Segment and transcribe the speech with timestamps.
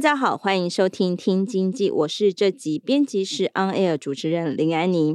[0.00, 5.14] 大家好，欢迎收听《听经济》，我是这集编辑室 On Air 主持人林安妮。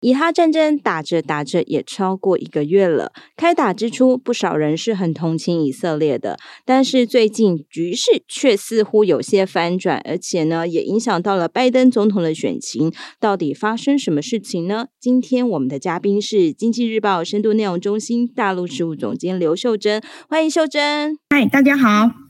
[0.00, 12.90] 以哈战争打着打着也超过一个月了，开打之初，不少人是很同情以色列的，但是最近局势却似乎有些翻转，而且呢，也影响到了拜登总统的选情。
[13.20, 14.86] 到底发生什么事情呢？
[14.98, 21.14] 今天我们的嘉宾是《经济日报》深度内容中心大陆事务总监刘秀珍，欢迎秀珍。
[21.28, 22.23] 嗨，大家好。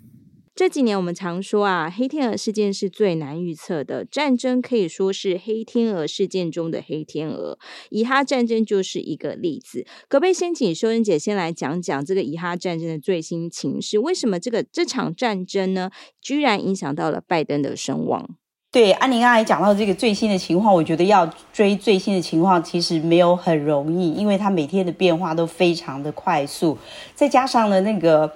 [0.56, 7.58] 这几年我们常说啊，黑天鹅事件是最难预测的，战争可以说是黑天鹅事件中的黑天鹅。
[7.90, 9.84] 以哈战争就是一个例子。
[10.08, 13.98] 可不可以先请秀珍姐先来讲讲这个以哈战争的最新情势？
[13.98, 18.36] 为什么这个这场战争呢，居然影响到了拜登的声望？
[18.70, 26.78] 对，安妮刚才讲到这个最新的情况，我觉得要追最新的情况其实没有很容易，因为它每天的变化都非常的快速，
[27.12, 28.32] 再加上呢，那个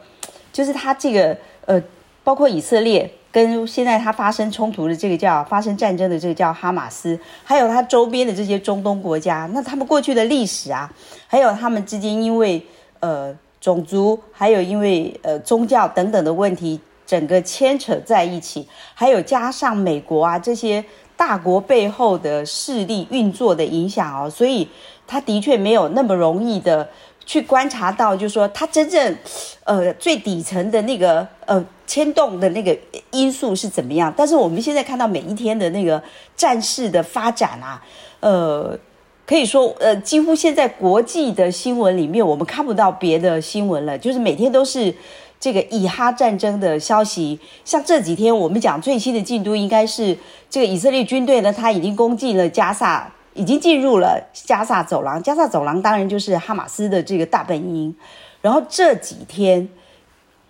[0.52, 1.80] 就是它这个呃。
[2.28, 10.92] 包括以色列跟现在他发生冲突的这个叫发生战争的这个叫哈马斯，还有它周边的这些中东国家，那他们过去的历史啊，
[11.26, 12.62] 还有他们之间因为
[13.00, 20.84] 呃种族，还有因为呃宗教等等的问题，整个牵扯在一起，还有加上美国啊这些
[21.16, 24.68] 大国背后的势力运作的影响哦，所以
[25.06, 26.86] 它的确没有那么容易的。
[27.28, 29.16] 去观察到，就是说，它真正，
[29.64, 32.74] 呃，最底层的那个，呃，牵动的那个
[33.10, 34.10] 因素是怎么样？
[34.16, 36.02] 但是我们现在看到每一天的那个
[36.34, 37.84] 战事的发展啊，
[38.20, 38.74] 呃，
[39.26, 44.94] 可以说，呃，几乎现在国际的新闻里面，我们看不到别的新闻了，就是每天都是
[45.38, 47.38] 这个以哈战争的消息。
[47.62, 50.16] 像这几天我们讲最新的进度，应该是
[50.48, 53.12] 这个以色列军队呢，他已经攻进了加萨。
[53.38, 57.94] 已经进入了加萨走廊，加萨走廊当然就是哈马斯的这个大本营。
[58.42, 59.68] 然后这几天，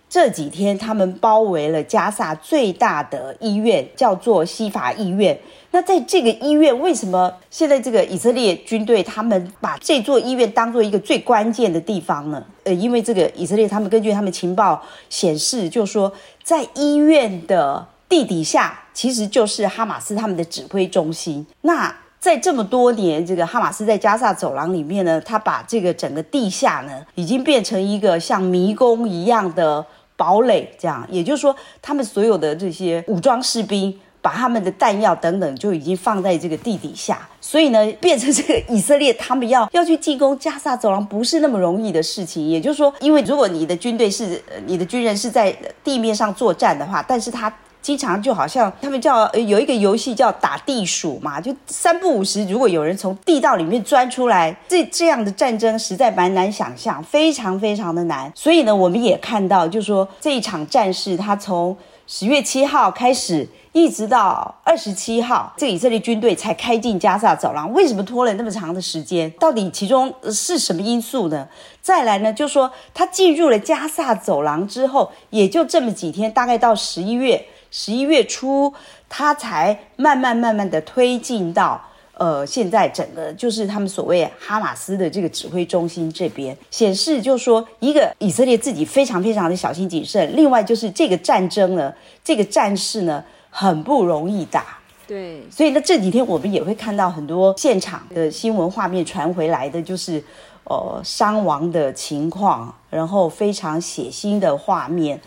[0.08, 5.38] 这几天他们包围了加萨最大的医院，叫做西法医院。
[5.70, 12.42] 那在这个医院，为什么现在这个以色列军队他们把这座医院当做一个最关键的地方呢？
[12.64, 16.10] 呃，因为这个以色列他们根据他们情报显示，就说
[16.42, 21.46] 在医院的地底下，其实就是哈马斯他们的指挥中心。
[21.60, 29.84] 那在这么多年，这个哈马斯在加萨走廊里面呢，他把这个整个地下呢，已经变成一个像迷宫一样的
[30.16, 42.48] 堡垒，这样，也就是说，他们所有的这些武装士兵，把他们的弹药等等，就已经放在这个地底下，所以呢，变成这个以色列他们要要去进攻加萨走廊，不是那么容易的事情。
[42.48, 47.50] 也就是说，因为如果你的军队是，你的军人是在地面上作战的话，但是他。
[47.88, 58.30] 经常就好像他们叫有一个游戏叫打地鼠嘛，就三不五时，如果有人从地道里面钻出来，这这样的战争实在蛮难想象，非常非常的难。
[58.34, 61.74] 所以呢，我们也看到，就是说这一场战事，它从
[62.06, 67.72] 十月七号开始，一直到二十七号，这以色列军队才开进加萨走廊。
[67.72, 69.30] 为什么拖了那么长的时间？
[69.40, 71.48] 到底其中是什么因素呢？
[71.80, 77.46] 再来呢，就是说他进入了加萨走廊之后，也就这么几天，大概到十一月。
[77.70, 78.72] 十一月初，
[79.08, 81.80] 他才慢慢慢慢的推进到，
[82.14, 91.92] 呃，现在整个就是他们所谓哈马斯的这个指挥中心这边，显示就是说，一个以色列自己非常非常的小心谨慎，另外就是这个战争呢，
[92.24, 94.78] 这个战事呢，很不容易打。
[95.06, 100.22] 对，所以呢，这几天我们也会看到很多现场的新闻画面传回来的，就是
[100.64, 105.18] 呃伤亡的情况，然后非常血腥的画面。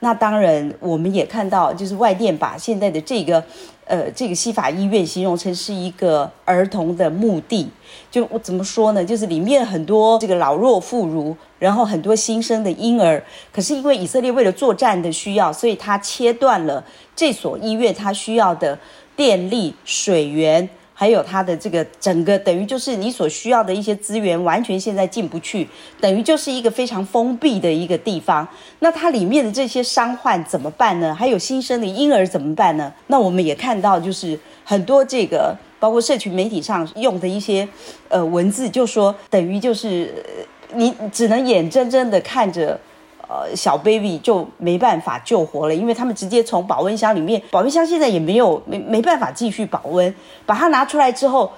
[0.00, 3.42] 那当然，我们也看到，就是外电把现在的这个，
[3.86, 7.68] 呃，这个西法医院形容成是一个儿童的墓地。
[8.10, 9.02] 就我怎么说呢？
[9.02, 13.22] 就是里面很多这个老弱妇孺，然后很多新生的婴儿。
[13.50, 16.84] 可是因为以色列为了作战的需要，所以他切断了
[17.14, 18.78] 这所医院它需要的
[19.16, 25.68] 电力、水源，还有它的这个整个等于就是你所需要的一些资源，完全现在进不去，
[26.00, 28.48] 等于就是一个非常封闭的一个地方。
[28.78, 31.14] 那它里面的这些伤患怎么办呢？
[31.14, 32.90] 还有新生的婴儿怎么办呢？
[33.08, 37.68] 那我们也看到，就是很多这个包括社群媒体上用的一些
[38.08, 40.24] 呃文字，就说等于就是
[40.72, 42.80] 你只能眼睁睁的看着。
[43.28, 50.14] 呃，小 baby 就没办法救活了，因为他们直接从保温箱里面，保温箱现在也没有没没办法继续保温，
[50.44, 51.52] 把它拿出来之后。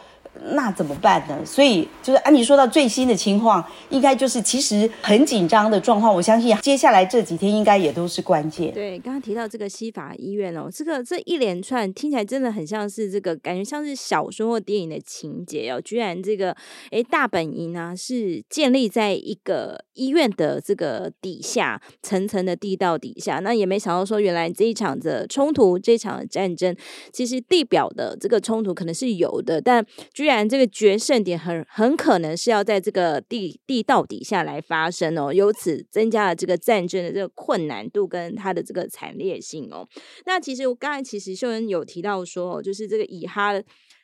[0.52, 1.44] 那怎么办呢？
[1.44, 6.14] 所以就是安妮说到最新的情况，应该就是其实很紧张的状况。
[6.14, 8.72] 我相信接下来这几天应该也都是关键。
[8.72, 15.80] 对，刚刚提到这个西法医院哦，这个这一连串听起来真的很像是这个感觉像是小说或电影的情节哦。
[15.80, 16.56] 居然这个
[16.92, 26.76] 诶大本营呢是建立在一个医院的这个底下层层的地道底下，那也没想到说原来这一场的冲突，这一场的战争，
[27.12, 30.27] 其实地表的这个冲突可能是有的，但居。
[30.36, 39.88] 然这个决胜点很很可能是要在这个地地道底下来发生哦，由此增加了这个战争的这个困难度跟它的这个惨烈性哦。
[40.26, 43.60] 那其实我刚才其实秀恩有提到说，就是这个以哈。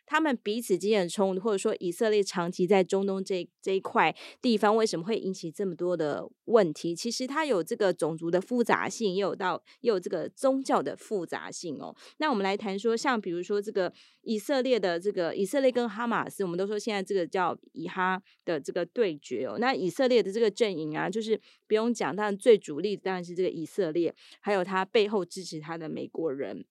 [0.07, 6.95] 他们彼此之间的冲突，或者说以色列长期在中东这这一块地方为什么会引起这么多的问题？
[6.95, 11.95] 其实它有这个种族的复杂性，也有到也有这个宗教的复杂性哦。
[12.19, 13.93] 那我们来谈说，像比如说这个
[14.23, 19.57] 以色列的这个以色列跟哈马斯，我们都说现在这个叫以哈的这个对决哦。
[19.59, 26.65] 那以色列的这个阵营啊，就是不用讲，当然最主力当然是这个以色列，还有他背后支持他的美国人。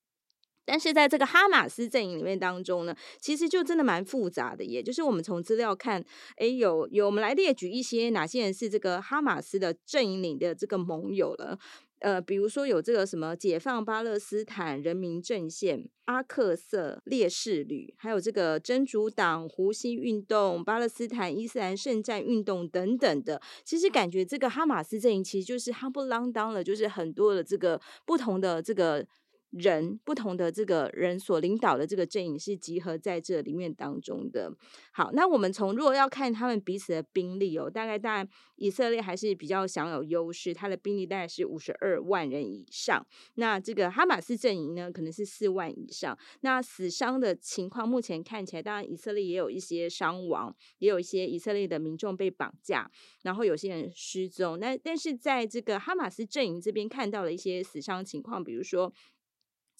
[0.65, 6.03] 但是在这个哈马斯阵营里面当中呢，其实就真的蛮复杂的，也就是我们从资料看，
[6.37, 11.59] 哎，有有我们来列举一些哪些人是这个哈马斯的阵营里的这个盟友了，
[11.99, 29.05] 呃，比如说有这个什么解放巴勒斯坦人民阵线、阿克瑟烈士旅，还有这个真主党、胡西运动、巴勒斯坦伊斯兰圣战运动等等的，其实感觉这个哈马斯阵营其实就是夯不啷当了，就是很多的这个不同的这个。
[29.53, 34.51] 人不同的这个人所领导的这个阵营是集合在这里面当中的。
[34.91, 43.05] 好，那我们从如果要看他们彼此的兵力哦，大概大概以色列还是比较享有优势，他的兵力大概是五十二万人以上。
[43.35, 46.17] 那这个哈马斯阵营呢，可能是四万以上。
[46.41, 52.89] 那死伤的情况目前看起来，当然以色列也有一些伤亡，也有一些以色列的民众被绑架，
[53.21, 54.59] 然后有些人失踪。
[54.59, 58.91] 那但是在这个哈马斯阵营这边看到了一些死伤情况，比如说。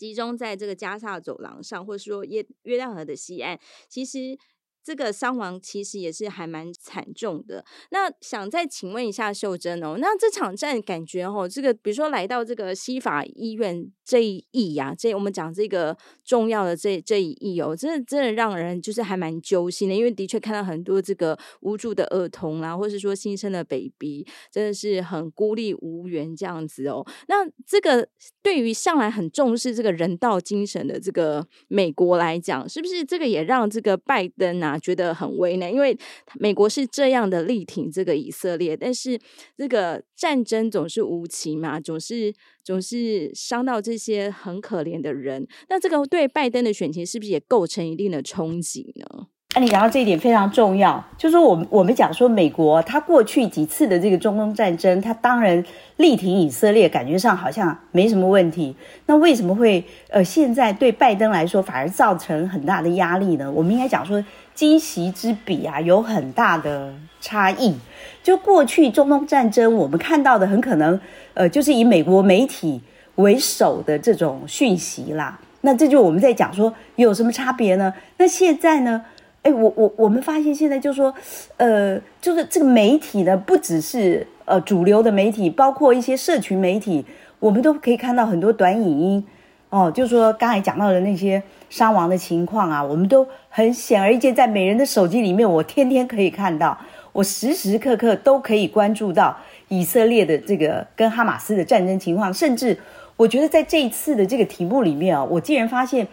[0.04, 3.58] 集中在这个加萨走廊上，或者说约约旦河的西岸，
[3.88, 4.38] 其实。
[4.86, 7.64] 这个伤亡其实也是还蛮惨重的。
[7.92, 15.96] 那想再请问一下秀珍哦，那这场战感觉哦，这个比如说来到这个西法医院这一役呀，这我们讲这个
[16.26, 27.06] 重要的这这一役哦，真的真的让人就是还蛮揪心的，因为的确看到很多这个无助的儿童啦，或是说新生的 baby，真的是很孤立无援这样子哦。
[27.28, 28.08] 那这个
[28.42, 34.78] 对于向来很重视这个人道精神的这个美国来讲，是不是这个也让这个拜登啊？
[34.78, 35.98] 觉得很为难，因为
[36.36, 39.18] 美国是这样的力挺这个以色列，但是
[39.58, 45.46] 这个战争总是无情嘛，总是总是伤到这些很可怜的人。
[45.70, 49.28] 那这个对拜登的选情是不是也构成一定的冲击呢？
[49.56, 55.64] 那你讲到这一点非常重要，就是说我们我们讲说美国，他过去几次的这个中东战争，他当然
[55.98, 58.76] 力挺以色列，感觉上好像没什么问题。
[59.06, 63.52] 那为什么会呃现在对拜登来说反而造成很大的压力呢？
[63.52, 64.24] 我们应该讲说。
[64.54, 67.76] 今昔之比啊，有很大的差异。
[68.22, 71.00] 就过去中东战争，我们看到的很可能，
[71.34, 72.82] 呃，就是以美国媒体
[73.16, 75.40] 为首的这种讯息啦。
[75.62, 77.94] 那这就我们在讲说有什么差别呢？
[78.18, 79.04] 那现在呢？
[79.42, 81.14] 哎，我我我们发现现在就是说，
[81.58, 87.06] 呃，就是这个媒体呢，不只是呃主流的媒体，包括一些社群媒体，
[87.40, 89.26] 我们都可以看到很多短影音。
[89.74, 96.78] 哦，就说刚才讲到的那些伤亡的情况啊，我们都很显而易见，在每人的手机里面，我天天可以看到，
[97.12, 99.36] 我时时刻刻都可以关注到
[99.70, 102.78] 以色列的这个跟哈马斯的战争情况，甚至
[103.18, 106.08] 我觉得在这一次的这个题目里面啊，我竟然发现，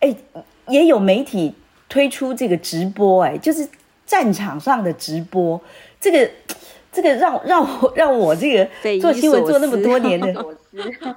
[0.00, 0.12] 哎，
[0.66, 1.54] 也有媒体
[1.88, 3.68] 推出这个直播，哎，就是
[4.04, 5.60] 战场上的直播，
[6.00, 6.28] 这个。
[6.94, 10.32] 这个让让我让我这个做新闻做那么多年的，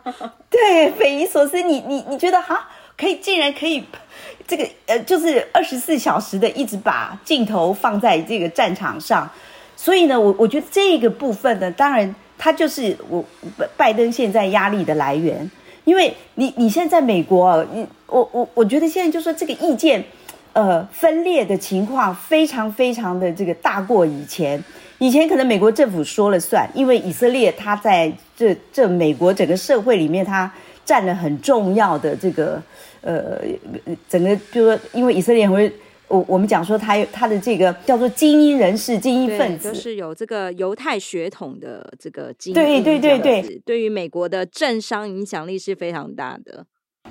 [0.49, 1.61] 对，匪夷所思。
[1.61, 2.67] 你你你觉得哈，
[2.97, 3.83] 可以竟然可以，
[4.47, 9.29] 这个呃，就是二十四小时的一直把镜头放在这个战场上。
[9.75, 13.23] 所以呢，我我觉得这个部分呢，当然它就是我
[13.77, 15.49] 拜登现在压力的来源，
[15.85, 20.03] 因为你你现在在美国，你我我我觉得现在就说这个意见。
[20.53, 24.63] 呃分裂的情况非常非常的这个大过以前。
[24.99, 30.51] 以前可能美国政府说了算，因为以色列它在这这美国整个社会里面，它
[30.85, 32.61] 占了很重要的这个
[33.01, 33.39] 呃
[34.09, 35.71] 整个，就是说，因为以色列会。
[36.09, 42.53] 我我们讲说他他的这个叫做精英人士、精英分子，就是有这个犹太血统的这个精英。
[42.53, 46.65] 对对对对，对于美国的政商影响力是非常大的，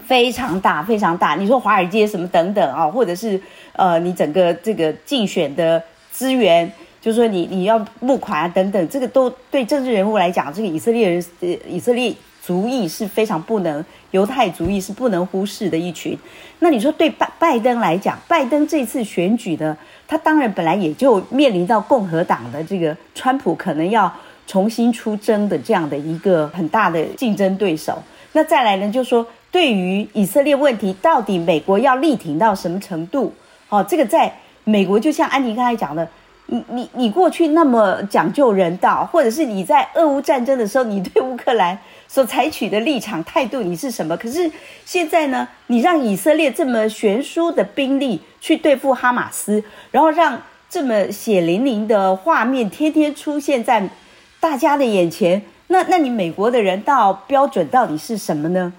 [0.07, 1.35] 非常大非常大。
[1.35, 3.39] 你说华尔街什么等等啊，或者是
[3.75, 6.73] 呃，你整个这个竞选的资源，
[7.07, 12.13] 就是说你你要募款啊等等，这个都对政治人物来讲，这个以色列人呃以色列。
[12.43, 16.17] 族裔是非常不能，犹太族裔是不能忽视的一群。
[16.61, 24.13] 那你说对拜拜登来讲，拜登这次选举呢，他当然本来也就面临到共和党的这个川普可能要
[24.47, 28.01] 重新出征的这样的一个很大的竞争对手。
[28.31, 33.35] 那再来呢，就是说对于以色列问题，到底美国要力挺到什么程度？
[33.69, 34.33] 哦，这个在
[34.63, 36.09] 美国就像安妮刚才讲的，
[36.47, 41.79] 你你你过去那么讲究人道，或者是你在俄乌战争的时候，你对乌克兰。
[42.09, 44.17] 所采取的立场态度，你是什么？
[44.17, 44.49] 可是
[44.85, 45.47] 现在呢？
[45.67, 53.91] 你让以色列这么悬殊的兵力去对付哈马斯，然后让这么血淋淋的画面天天出现在
[54.39, 58.73] 大家的眼前，那那你美国的人道标准到底是什么呢？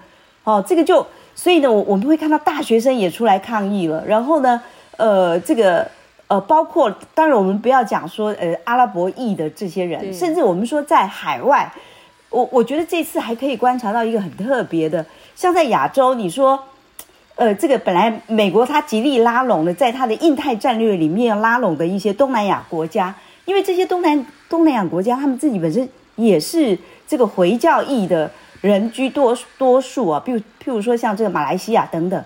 [0.44, 4.02] 哦，这个就所以呢，我我们会看到大学生也出来抗议了。
[4.06, 4.60] 然后呢，
[4.96, 5.86] 呃，这个
[6.28, 11.72] 呃，包括当然我们不要讲说呃阿拉伯裔的这些人，甚至我们说在海外。
[12.30, 16.62] 我我觉得这次还可以观察到一个很特别的，像在亚洲，你说，
[17.36, 23.14] 呃，这个本来美国它极力拉拢的，在它的印太战略里面拉拢的一些东南亚国家，
[23.46, 28.30] 因为这些东南东南亚国家他们自己本身也是这个回教裔的
[28.60, 32.22] 人居多多数啊，比如譬如说像这个马来西亚等等，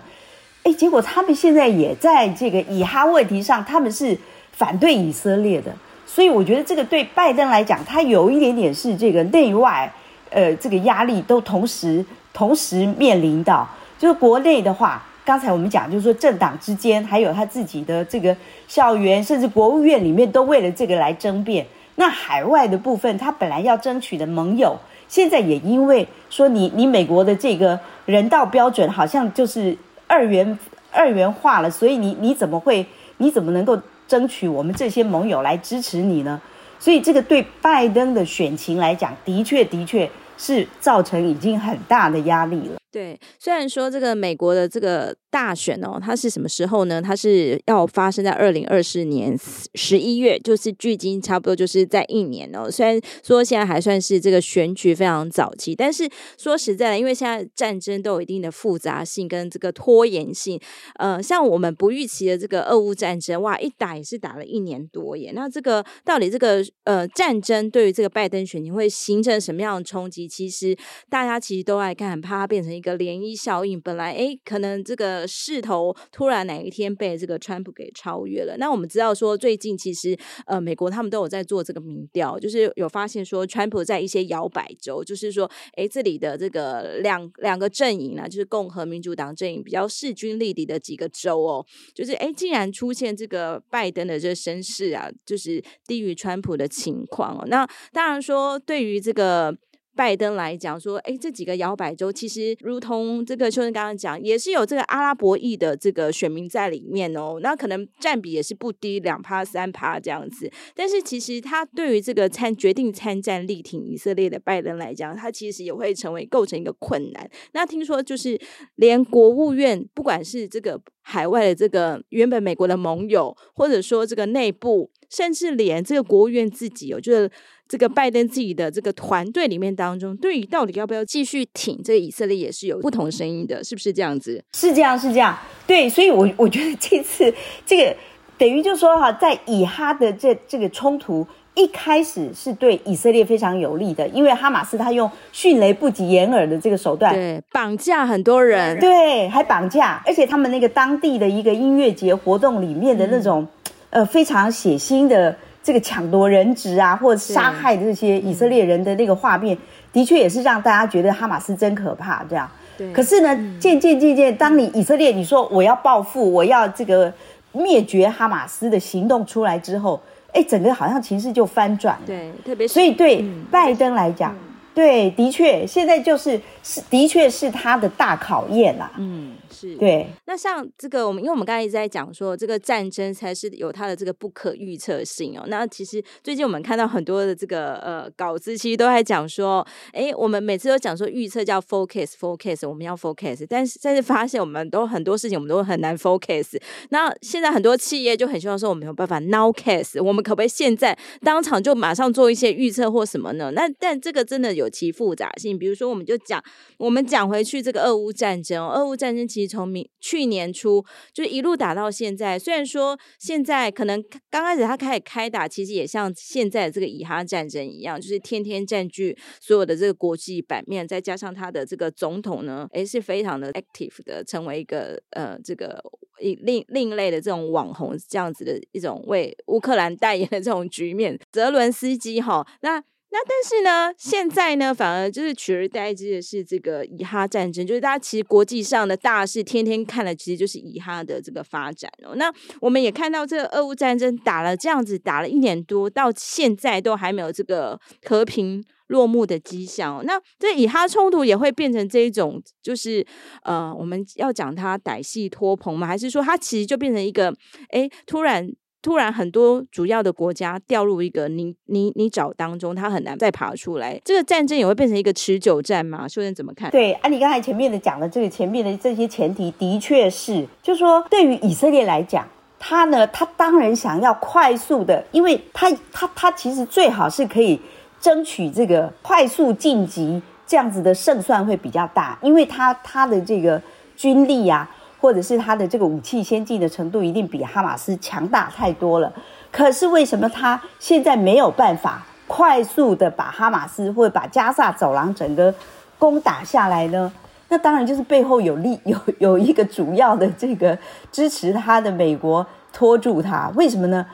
[0.63, 4.17] 哎，结果他们现在也在这个以哈问题上，他们是
[4.51, 5.71] 反对以色列的。
[6.05, 9.91] 所以我觉得这个对拜登来讲，他有一点点是这个内外，
[10.29, 13.67] 呃，这个压力都同时同时面临到。
[13.97, 18.35] 就是国内的话，刚才我们讲，就是说政党之间，还有他自己的这个
[18.67, 21.65] 校园，甚至国务院里面，都为了这个来争辩。
[21.95, 24.77] 那海外的部分，他本来要争取的盟友，
[25.07, 30.57] 现在也因为说你你美国的这个人道标准好像就是二元
[30.91, 32.85] 二元化了，所以你你怎么会
[33.17, 33.79] 你怎么能够？
[34.05, 36.39] 争取我们这些盟友来支持你呢，
[36.77, 40.07] 所以这个对拜登的选情来讲，的确的确
[40.37, 42.82] 是造成已经很大的压力了。
[42.93, 47.01] 对，虽然说这个美国的这个大选哦，它是什么时候呢？
[47.01, 49.35] 它是要发生在二零二四年
[49.73, 52.69] 十一月，就是距今差不多就是在一年哦。
[52.69, 56.07] 虽然说现在还算是这个选举非常早期，但是
[56.37, 60.61] 说实在的，因为现在战争都有一定的复杂性跟这个拖延性。
[60.99, 65.31] 呃，像我们不预期的这个俄乌战争，哇，一打也是打了一年多耶。
[65.33, 70.27] 那这个到底这个呃战争对于这个拜登选情会形成什么样的冲击？
[70.27, 70.77] 其实
[71.09, 72.93] 大家其实都爱看，很怕它变成一个。
[72.93, 78.57] 一个涟漪效应，本来哎，可能这个势头突然哪一天被这个川普给超越了。
[78.57, 97.45] 那我们知道说，最近其实呃，美国他们都有在做这个民调，就是有发现说，川普在一些摇摆州，就是说，哎，这里的这个两两个阵营呢，就是共和民主党阵营比较势均力敌的几个州哦，就是哎，竟然出现这个拜登的这个声势啊，就是低于川普的情况哦。
[97.47, 99.57] 那当然说，对于这个。
[99.95, 107.39] 拜登来讲说，哎，这几个摇摆州其实如同这个秋生刚刚讲，也是有这个阿拉伯裔的这个选民在里面哦。
[107.41, 110.51] 那可能占比也是不低，两趴三趴这样子。
[110.75, 117.29] 但是其实他对于这个参决定参战力挺以色列的拜登来讲，他其实也会成为构成一个困难。
[117.51, 118.39] 那听说就是
[118.75, 127.29] 连国务院，不管是这个海外的这个原本美国的盟友，或者说这个内部，甚至连这个国务院自己哦，就是。
[127.67, 134.43] 这个拜登自己的这个团队里面当中，对于到底要不要继续挺这个以色列，也是有不同声音的，是不是这样子？
[134.53, 135.35] 是这样，是这样。
[135.65, 137.33] 对，所以我我觉得这次
[137.65, 137.95] 这个
[138.37, 153.47] 等于就是说哈，在以哈的这这个冲突一开始是对以色列非常有利的，因为哈马斯他用迅雷不及掩耳的这个手段，对，绑架很多人，对，还绑架，而且他们那个当地的一个音乐节活动里面的那种、
[153.89, 155.35] 嗯、呃非常血腥的。
[155.63, 159.57] 这个抢夺人质啊，或者杀害这些以色列人的那个画面，
[159.93, 162.23] 的确也是让大家觉得哈马斯真可怕。
[162.29, 162.91] 这样，对。
[162.91, 167.11] 可是呢，渐渐渐渐，当你以色列你说我要报复，我要这个
[167.53, 170.01] 灭绝哈马斯的行动出来之后，
[170.33, 172.01] 哎，整个好像情势就翻转了。
[172.05, 174.35] 对，特别是所以对拜登来讲，
[174.75, 178.91] 对，的确，现在就是是，的确是他的大考验啦。
[178.97, 179.31] 嗯，
[179.69, 180.07] 是对。
[180.25, 185.43] 那像这个，我们因为我们刚才一直在讲说，这个战争才是有它的这个不可预测性哦。
[185.47, 196.59] 那其实最近我们看到很多的这个呃稿子，其实都在讲说，哎，我们每次都讲说预测叫 focus，focus，我们要 focus，但是但是发现我们都很多事情我们都很难 focus。
[196.89, 203.51] 那现在很多企业就很希望说，我们没有办法 now case，我们可不可以现在当场就马上做一些预测或什么呢？
[203.51, 204.63] 那但这个真的有。
[204.63, 206.41] 有其复杂性，比如说，我们就讲，
[206.77, 210.83] 我们讲回去这个俄乌战争，哦俄乌战争其实从明去年初
[211.13, 212.39] 就一路打到现在。
[212.39, 225.83] 虽然说现在可能刚开始他开始开打，其实也像现在这个以哈战争一样，就是天天占据所有的这个国际版面，再加上他的这个总统呢，诶是非常的 active 的，成为一个呃这个
[226.19, 231.19] 另另类的这种网红这样子的一种为乌克兰代言的这种局面。
[231.31, 232.83] 泽伦斯基哈那。
[233.13, 242.15] 那但是呢，现在呢，反而就是取而代之的是这个以哈战争，就是大家其实国际上的大事，天天看的其实就是以哈的这个发展哦。
[242.15, 250.03] 那我们也看到这个俄乌战争打了这样子，打了一年多，到现在都还没有这个和平落幕的迹象哦。
[250.03, 253.05] 那这以哈冲突也会变成这一种，就是
[253.43, 255.85] 呃，我们要讲它歹戏拖棚吗？
[255.85, 257.31] 还是说它其实就变成一个，
[257.69, 258.51] 哎，突然。
[258.83, 263.97] 突然，很多主要的国家掉入一个泥泥泥沼当中，它很难再爬出来。
[264.03, 266.05] 这个战争也会变成一个持久战吗？
[266.05, 266.69] 秀娟怎么看？
[266.69, 272.27] 对，按、啊、你刚才前面的讲的这个前面的这些前提，的确是，就是说对于以色列来讲，
[272.59, 277.57] 他呢，他当然想要快速的，因为他他他其实最好是可以
[278.01, 283.61] 争取这个快速晋级，这样子的胜算会比较大，因为他他的这个
[283.95, 284.69] 军力啊。
[285.03, 289.11] 或者是他的这个武器先进的程度一定比哈马斯强大太多了，
[289.51, 295.53] 可是为什么他现在没有办法快速的把哈马斯或者把加萨走廊整个
[295.99, 297.11] 攻打下来呢？
[297.49, 300.79] 那当然就是背后有力 有有一个主要的这个
[301.11, 303.51] 支持他的美国拖住他。
[303.55, 304.05] 为什么呢？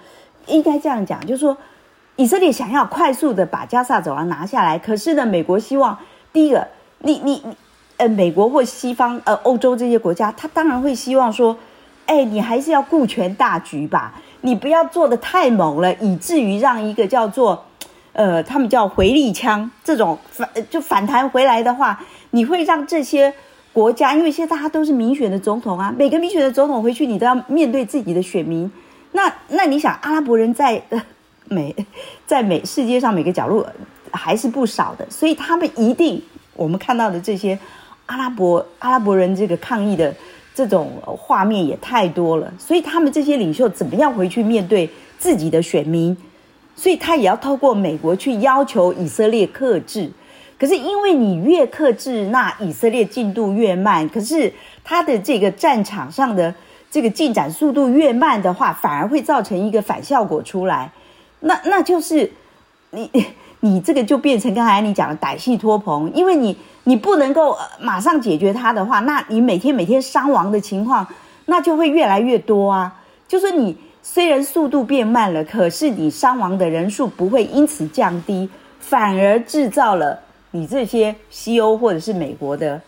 [0.48, 1.55] 应该这样讲，就是说
[2.15, 5.96] 以色列想要快速的把加萨走廊拿下来，可是呢，美国希望
[6.34, 7.56] 第一个，你你你。
[7.99, 11.57] 呃，美国或西方，呃，欧洲这些国家，他当然会希望说，
[12.05, 17.62] 哎，你还是要顾全大局吧，你不要做得太猛了，以至于让一个叫做，
[18.13, 23.33] 呃，他们叫回力枪这种反就反弹回来的话，你会让这些
[23.73, 28.71] 国家，因为现在大家都是民选的总统啊，每个民选的总统回去，你都要面对自己的选民，
[29.12, 31.03] 那那你想，阿拉伯人在呃
[31.49, 31.75] 美
[32.25, 33.67] 在美世界上每个角落
[34.09, 36.23] 还是不少的，所以他们一定
[36.55, 37.59] 我们看到的这些。
[38.10, 40.13] 阿拉伯阿拉伯人这个抗议的
[40.56, 46.17] 这种画面也太多了，所以他们这些领袖怎么样回去面对自己的选民？
[46.76, 50.10] 所以他也要透过美国去要求以色列克制。
[50.58, 54.10] 可是因为你越克制，那以色列进度越慢。
[54.10, 54.52] 可是
[54.84, 56.54] 他的这个战场上的
[56.89, 60.91] 这个进展速度越慢的话，反而会造成一个反效果出来。
[61.41, 62.30] 那那就是
[62.89, 63.10] 你
[63.62, 66.58] 你这个就变成刚才你讲的歹戏拖棚，因为你。
[66.86, 71.06] 你不能够马上解决它的话，那你每天每天伤亡的情况，
[71.45, 73.02] 那就会越来越多啊。
[73.28, 80.17] 就是你虽然速度变慢了，可是你伤亡的人数不会因此降低，反而制造了
[80.50, 82.82] 你这些西欧或者是美国的，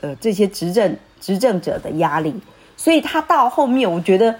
[0.00, 2.34] 呃，这些执政执政者的压力。
[2.76, 4.34] 所以他到后面，我觉得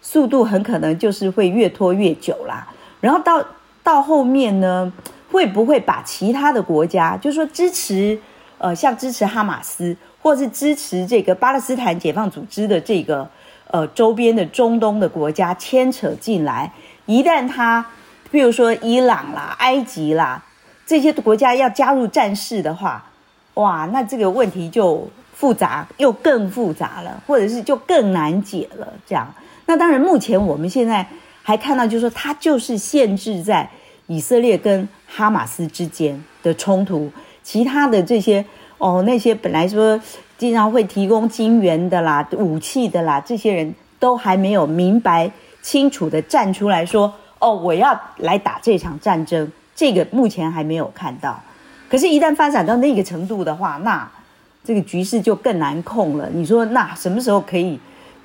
[0.00, 2.66] 速度很可能就是会越拖越久啦。
[3.00, 3.44] 然后到
[3.82, 4.90] 到后面呢，
[5.34, 8.20] 会不会把其他的国家，就是说支持？
[8.58, 13.28] 呃，像支持哈马斯，或是支持这个巴勒斯坦解放组织的这个
[13.66, 16.72] 呃周边的中东的国家牵扯进来，
[17.04, 17.84] 一旦他，
[18.30, 20.42] 比如说伊朗啦、埃及啦
[20.86, 23.04] 这些国家要加入战事的话，
[23.54, 28.86] 哇，那这个问题就复杂，又更复杂了，或者是就更难解了。
[29.04, 29.34] 这样，
[29.66, 31.06] 那当然，目前我们现在
[31.42, 33.68] 还看到，就是说，它就是限制在
[34.06, 37.10] 以色列跟哈马斯之间的冲突。
[37.42, 38.44] 其他的这些
[38.78, 40.00] 哦，那些本来说
[40.38, 49.50] 经常会提供金援的啦、武器的啦，这些人都还没有明白清楚的站出来说哦，我要来打这场战争。
[49.76, 51.42] 这个目前还没有看到。
[51.90, 54.08] 可是，一旦发展到那个程度的话，那
[54.64, 56.28] 这个局势就更难控了。
[56.32, 57.78] 你说，那什么时候可以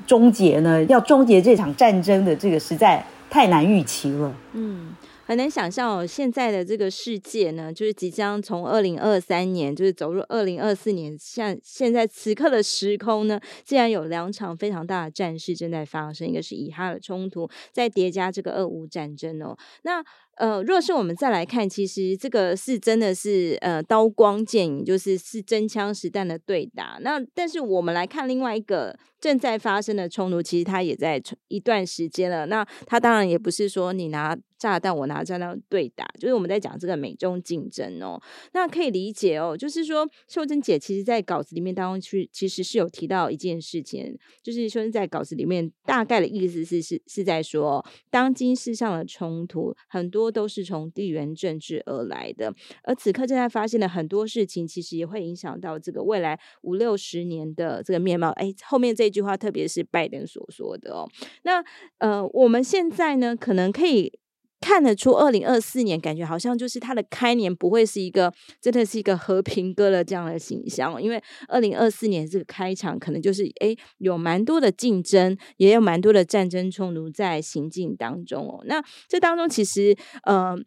[0.07, 0.83] 终结呢？
[0.85, 4.31] 要终结这场战争的这个实在太难预期了。
[4.53, 4.93] 嗯。
[5.29, 11.15] 很难想象哦，现在的这个世界呢，就是即将从二零二三年，就是走入二零二四年。
[11.19, 19.55] 像现在此刻的时空呢，竟然有两场非常大的战事正在发生，一个是以哈的冲突，再叠加这个俄乌战争哦。
[19.83, 20.03] 那
[20.37, 26.97] 呃，若是我们再来看，其实这个是真的是呃刀光剑影，就是是真枪实弹的对打。
[27.01, 28.97] 那但是我们来看另外一个。
[29.21, 32.45] 正在发生的冲突，其实它也在一段时间了。
[32.45, 38.21] 那它当然也不是说你拿炸弹，我拿炸弹对打，就是我们在讲这个美中竞争哦。
[38.53, 58.29] 那可以理解哦，就是说秀珍姐其实在稿子里面当中去，其实是有提到一件事情，就是秀珍在稿子里面大概的意思是是是在说，当今世上的冲突很多都是从地缘政治而来的，而此刻正在发现的很多事情，其实也会影响到这个未来五六十年的这个面貌。
[58.29, 59.09] 哎，后面这。
[59.09, 61.09] 句话特别是拜登所说的哦，
[61.41, 61.65] 那
[61.97, 64.19] 呃，我们现在呢，可能可以
[64.59, 78.61] 看得出，二零二四年感觉好像就是它的开年不会是一个真的是一个和平鸽的这样的形象，因为二零二四年这个开场可能就是诶，有蛮多的竞争，也有蛮多的战争冲突在行进当中哦。
[78.65, 80.65] 那这当中其实嗯。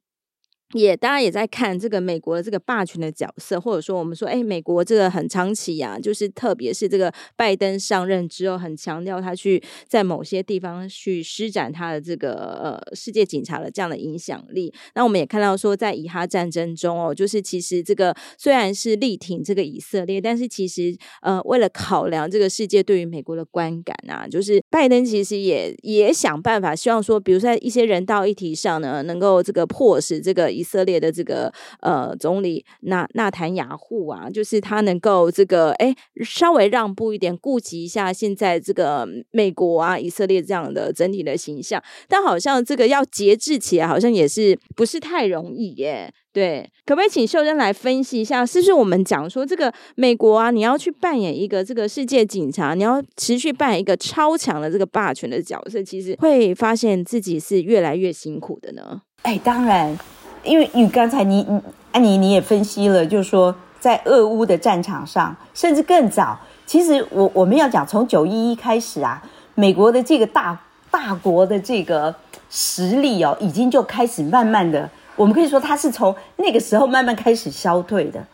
[0.75, 12.33] 也，大家也在看这个美国的这个霸权的角色，或者说我们说，哎，美国这个很长期呀、啊，就是特别是这个拜登上任之后，很强调他去在某些地方去施展他的这个
[12.63, 14.73] 呃世界警察的这样的影响力。
[14.95, 30.53] 那我们也看到说，在以哈战争中哦，就是其实这个虽然是力挺这个以色列，但是其实呃为了考量这个世界对于美国的观感啊，就是拜登其实也也想办法，希望说，比如在一些人道议题上呢，能够这个迫使这个。
[30.53, 35.93] 以以色列的这个呃总理纳纳坦雅胡啊，就是他能够这个哎
[36.25, 46.15] 稍微让步一点，顾及一下现在这个美国啊以色列这样的整体的形象，但好像这个要节制起来，好像也是不是太容易耶。
[46.33, 59.03] 对，可不可以请秀珍来分析一下，是不是我们讲说这个美国啊，你要去扮演一个这个世界警察，你要持续扮演一个超强的这个霸权的角色，其实会发现自己是越来越辛苦的呢？
[59.25, 59.99] 哎，当然。
[60.45, 61.61] 因为你刚才你你
[61.93, 69.23] 安妮你也分析了，就是说在俄乌的战场上，甚至更早，其实我我们要讲从九一一开始啊，
[69.55, 70.59] 美国的这个大
[70.91, 72.15] 大国的这个
[72.51, 78.25] 实力哦，已经就开始慢慢的，我们可以说它是从那个时候慢慢开始消退的，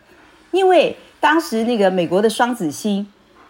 [0.50, 3.06] 因为当时那个美国的双子星，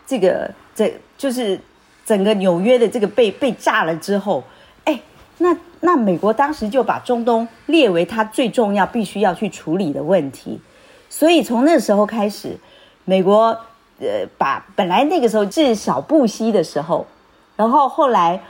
[0.06, 1.60] 这个这就是
[2.04, 4.42] 整个纽约的这个被被炸了之后，
[4.84, 5.00] 哎，
[5.38, 5.56] 那。
[5.80, 10.60] 那美国当时就把中东列为它最重要、必须要去处理的问题，
[11.08, 12.58] 所以从那时候开始，
[13.04, 13.56] 美国
[14.00, 17.06] 呃把本来那个时候是小布希的时候，
[17.54, 18.40] 然后后来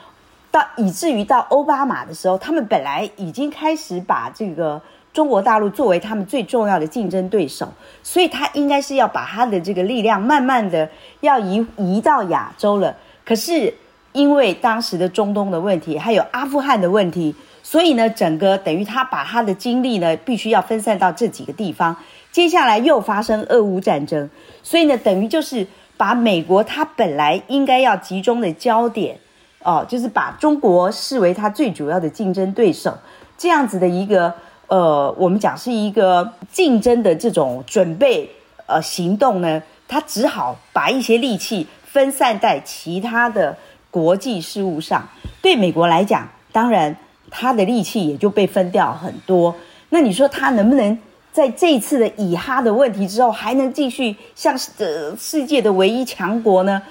[0.50, 4.80] 到以至于到奥巴马的时候，他们本来已经开始把这个
[5.12, 7.68] 中国大陆作为他们最重要的竞争对手，
[8.02, 10.88] 所以他应该是要把他的这个力量慢慢的
[11.20, 13.74] 要移移到亚洲了，可是。
[14.18, 21.94] 因为当时的中东的问题，还有阿富汗的问题，所以呢，整个等于他把他的精力呢，必须要分散到这几个地方。
[22.32, 24.28] 接下来又发生俄乌战争，
[24.64, 25.64] 所以呢，等于就是
[25.96, 29.16] 把美国他本来应该要集中的焦点，
[29.62, 32.98] 哦，就是把中国视为他最主要的竞争对手，
[33.36, 34.34] 这样子的一个
[34.66, 38.28] 呃，我们讲是一个竞争的这种准备
[38.66, 43.56] 呃行动呢，他只好把一些力气分散在其他的。
[43.90, 45.08] 国际事务上，
[45.40, 46.94] 对美国来讲，当然
[47.30, 49.54] 他的力气也就被分掉很多。
[49.88, 50.98] 那你说他能不能
[51.32, 56.82] 在这一次的以哈的问题之后，还能继续像呃世界的唯一强国呢？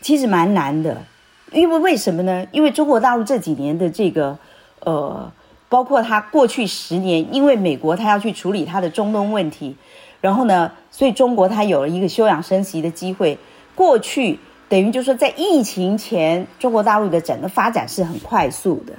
[0.00, 0.96] 其实蛮难的，
[1.50, 2.46] 因为为什么呢？
[2.52, 4.38] 因为中国大陆这几年的这个
[4.80, 5.32] 呃，
[5.68, 9.74] 包括他过去十年，因为美国他要去处理他的中东问题，
[10.20, 13.36] 然后呢，所以中国他有了一个休养生息的机会。
[13.74, 14.38] 过去。
[14.68, 18.92] 等于就是说，在疫情前，中国大陆的整个发展是很快速的。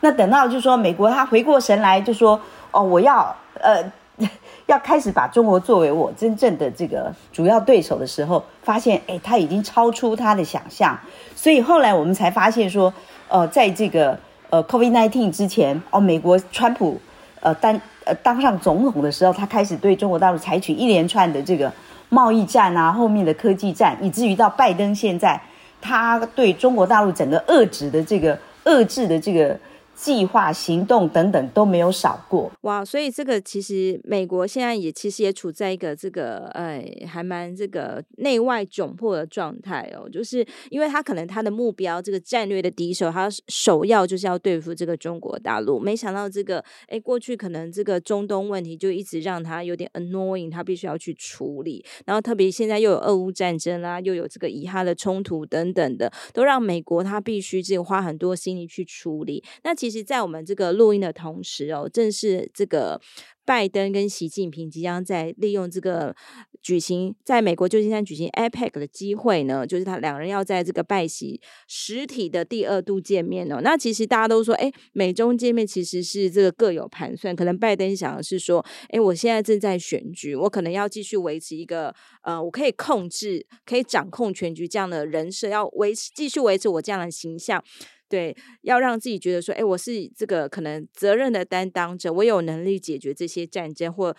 [0.00, 2.38] 那等到就是说，美国他回过神来，就说
[2.72, 3.82] ：“哦，我要呃，
[4.66, 10.98] 要开始把中国作为我真正的这个主要对手的时候，发现哎，他已经超出他的想象。
[11.34, 12.92] 所以后来我们才发现说，
[13.28, 14.18] 呃，在这个
[14.50, 17.00] 呃 COVID-19 之前，哦，美国川普
[17.40, 21.72] 呃当呃当上总统的时候，他开始对中国大陆采取一连串的这个。
[22.14, 25.40] 贸易战啊，后面的科技战，以至于到拜登现在，
[25.80, 29.58] 他对中国大陆整个遏制的这个遏制的这个。
[29.94, 32.50] 计划行动等等都没有少过。
[32.62, 59.72] 哇，所以这个其实美国现在也其实也处在一个这个哎还蛮这个内外窘迫的状态哦，就是因为他可能他的目标这个战略的敌手，他首要就是要对付这个中国大陆，没想到这个哎过去可能这个中东问题就一直让他有点 annoying，他必须要去处理，然后特别现在又有俄乌战争啦，又有这个以哈的冲突等等的，都让美国他必须这个花很多心力去处理，那。
[59.90, 63.00] 其实，在我们这个录音的同时哦，正是这个。
[63.46, 66.16] 拜登跟习近平即将在利用这个
[66.62, 73.60] 举行在美国旧金山举行 APEC 的机会呢，就是他两人要在这个拜习实体的第二度见面哦。
[73.62, 77.36] 那其实大家都说，哎，美中见面其实是这个各有盘算。
[77.36, 87.62] 可能拜登想的是说，哎，我现在正在选举，我可能要继续维持一个呃，我可以控制、可以掌控全局这样的人设，要维持继续维持我这样的形象。
[88.08, 94.14] 对，要让自己觉得说，哎，我是这个可能责任的担当者，我有能力解决这些战争或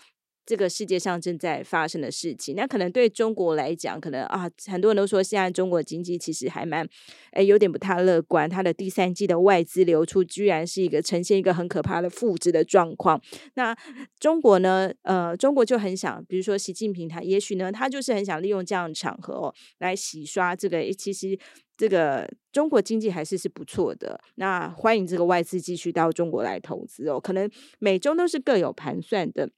[0.45, 2.55] 这个世界上正在发生的事情。
[2.55, 6.87] 那可能对中国来讲，可能啊，很多人都说现在中国经济其实还蛮，
[7.31, 8.49] 哎，有点不太乐观。
[8.49, 13.21] 它的第三季的外资流出居然是一个呈现一个很可怕的负值的状况。
[13.55, 13.75] 那
[14.19, 14.91] 中国呢？
[15.01, 21.37] 呃，中国就很想，比如说习近平他，也许呢，他就是很想利用这样的场合哦，来洗刷这个，其实。
[21.77, 27.19] 这个中国经济还是是不错的，那欢迎这个外资继续到中国来投资哦。
[27.19, 29.49] 可能美中都是各有盘算的，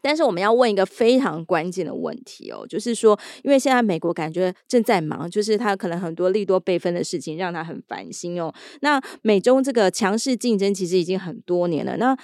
[0.00, 8.52] 但是我们要问一个非常关键的问题哦，就是说，因为现在美国感觉正在忙，就是他可能很多利多倍分的事情让他很烦心哦。
[8.80, 12.16] 那美中这个强势竞争其实已经很多年了，那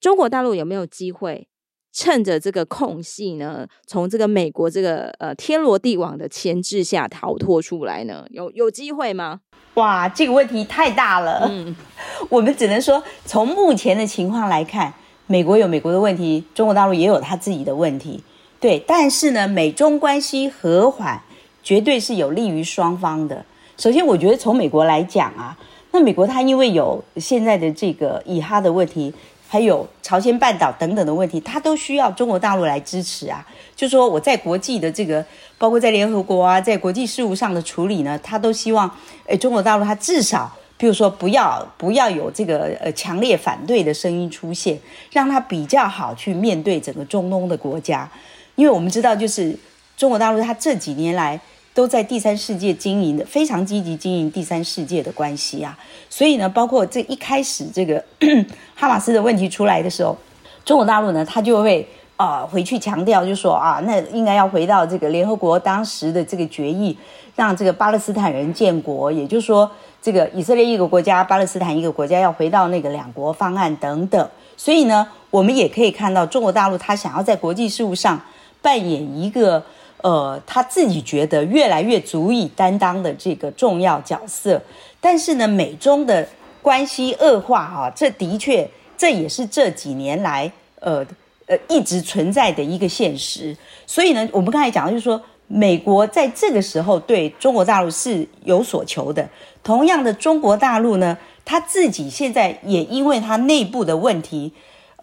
[0.00, 1.46] 中国大陆有没有机会？
[1.92, 8.24] 趁着这个空隙呢，从这个美国这个呃天罗地网的牵制下逃脱出来呢？
[8.30, 9.40] 有有机会吗？
[9.74, 11.48] 哇，这个问题太大了。
[11.50, 11.74] 嗯，
[12.30, 14.94] 我们只能说，从目前的情况来看，
[15.30, 18.20] 美国有美国的问题，中国大陆也有他自己的问题。
[18.58, 21.22] 对，但是呢，美中关系和缓
[21.62, 23.44] 绝对是有利于双方的。
[23.76, 25.56] 首先，我觉得从美国来讲啊，
[25.92, 29.14] 那美国它因为有现在的这个以哈的问题。
[29.52, 33.44] 还有朝鲜半岛等等的问题，它都需要中国大陆来支持啊。
[33.74, 35.26] 就说我在国际的这个，
[35.58, 38.88] 包括在联合国啊，在国际事务上的处理呢，他都希望，
[39.26, 44.78] 诶，中国大陆它至少，比如说不要不要有这个呃强烈反对的声音出现，
[45.12, 48.10] 让他比较好去面对整个中东的国家。
[48.54, 49.54] 因为我们知道，就是
[49.96, 51.38] 中国大陆它这几年来。
[51.72, 55.78] 都在第三世界经营的非常积极经营第三世界的关系啊，
[56.10, 58.04] 所以呢，包括这一开始这个
[58.74, 60.18] 哈马斯的问题出来的时候，
[60.64, 61.86] 中国大陆呢，他就会
[62.20, 66.94] 啊、回去强调，就说啊，那应该要回到这个联合国当时的这个决议，
[67.34, 69.70] 让这个巴勒斯坦人建国，也就是说，
[70.02, 74.28] 这个以色列一个国家，巴勒斯坦一个国家要回到那个两国方案等等。
[74.54, 78.20] 所以呢，我们也可以看到中国大陆他想要在国际事务上
[78.60, 79.62] 扮演一个。
[80.02, 84.58] 呃，他自己觉得越来越足以担当的这个重要角色，
[84.98, 86.26] 但是呢，美中的
[86.62, 91.04] 关系恶化啊，这的确这也是这几年来呃
[91.50, 93.54] 呃一直存在的一个现实。
[93.86, 99.28] 所以呢，我们刚才讲的就是说，美国在这个时候对中国大陆是有所求的。
[99.62, 104.52] 同样的，中国大陆呢，他自己现在也因为他内部的问题，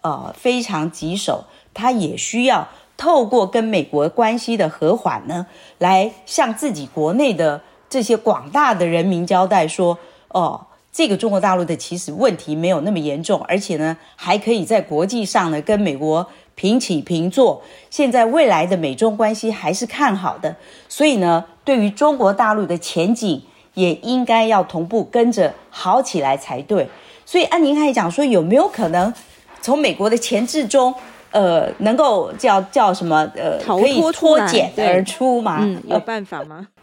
[0.00, 2.66] 呃，非常棘手，他也需要。
[2.96, 5.46] 透过跟美国关系的和缓呢，
[5.78, 9.96] 来向自己国内的这些广大的人民交代说：
[10.30, 10.66] 哦，
[10.98, 17.62] 这个中国大陆的其实问题没有那么严重，而且呢，还可以在国际上呢跟美国平起平坐。
[17.88, 20.56] 现在未来的美中关系还是看好的，
[20.88, 23.40] 所以呢，对于中国大陆的前景
[23.74, 26.88] 也应该要同步跟着好起来才对。
[27.24, 29.14] 所以，按您还讲说，有没有可能
[29.62, 30.92] 从美国的钳制中？
[31.30, 33.30] 呃，能够叫叫什么？
[33.36, 35.58] 呃，可以脱茧而出吗？
[35.60, 36.66] 嗯，有办法吗？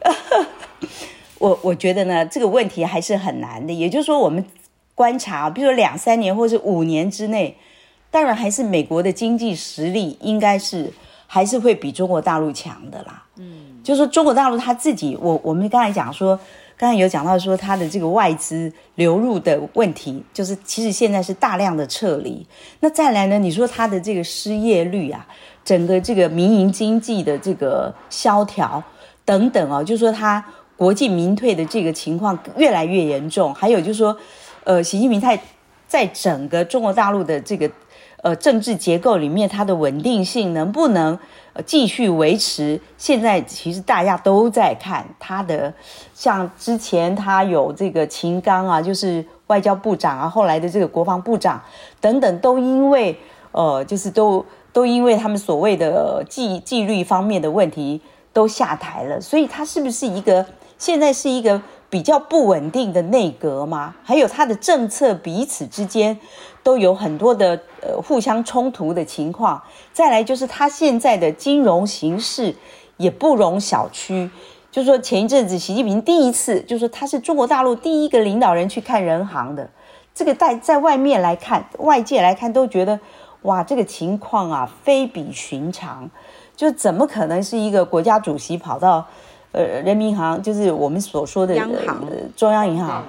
[1.45, 3.71] 我我觉得呢，这个问题还是很难的。
[3.71, 4.43] 也就是说，我们
[4.95, 7.55] 观察，比如说两三年或者五年之内，
[8.09, 10.91] 当然还是美国的经济实力应该是
[11.27, 13.23] 还是会比中国大陆强的啦。
[13.37, 16.39] 嗯，就是说中国大陆他自己，我我们刚才讲说。
[16.77, 22.45] 刚才有讲到说，他的这个外资流入的问题，就是其实现在是大量的撤离。
[22.81, 23.39] 那再来呢？
[23.39, 25.25] 你说他的这个失业率啊，
[25.63, 28.83] 整个这个民营经济的这个萧条
[29.23, 30.43] 等等啊，就是说它
[30.77, 33.53] 国进民退的这个情况越来越严重。
[33.53, 34.17] 还有就是说，
[34.63, 35.39] 呃，习近平在
[35.87, 37.69] 在整个中国大陆的这个
[38.23, 41.17] 呃政治结构里面，它的稳定性能不能？
[41.65, 45.73] 继续维持，现在其实大家都在看他的，
[46.13, 51.63] 像之前他有这个秦刚啊，就是外交部长啊，后来的这个国防部长
[52.01, 53.17] 等等，都因为
[53.53, 58.01] 呃，就是都都因为他们所谓的纪纪律方面的问题
[58.33, 60.45] 都下台了，所以他是不是一个
[60.77, 63.95] 现在是一个比较不稳定的内阁吗？
[64.03, 66.19] 还有他的政策彼此之间。
[66.65, 69.61] 都有很多的呃互相冲突的情况，
[69.93, 72.55] 再来就是他现在的金融形势
[72.97, 74.27] 也不容小觑。
[74.71, 79.69] 就是说前一阵子习近平第一次，就是说他是中国大陆第一个领导人去看人行的，
[80.15, 82.99] 这个在在外面来看，外界来看都觉得，
[83.43, 86.09] 哇，这个情况啊非比寻常，
[86.55, 89.05] 就怎么可能是一个国家主席跑到
[89.55, 93.03] 呃人民银行，就是我们所说的央行、呃、中央银行，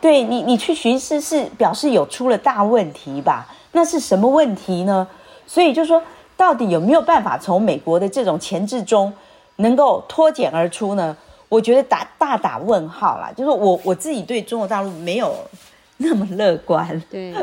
[0.00, 3.46] 对你你去巡视是表示有出了大问题吧？
[3.72, 5.06] 那是什么问题呢？
[5.46, 6.02] 所以就说
[6.34, 9.12] 到底有没有办法从美国的这种钳制中
[9.56, 11.14] 能够脱茧而出呢？
[11.50, 15.36] 我觉得打大打问号啦，就是我我自己对中国大陆没有
[15.98, 17.02] 那么乐观。
[17.10, 17.34] 对。